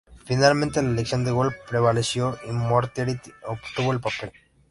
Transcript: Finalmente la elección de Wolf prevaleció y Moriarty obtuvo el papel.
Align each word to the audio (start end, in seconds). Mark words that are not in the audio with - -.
Finalmente 0.25 0.81
la 0.81 0.89
elección 0.89 1.23
de 1.23 1.29
Wolf 1.31 1.53
prevaleció 1.69 2.35
y 2.43 2.51
Moriarty 2.51 3.31
obtuvo 3.45 3.91
el 3.93 3.99
papel. 3.99 4.33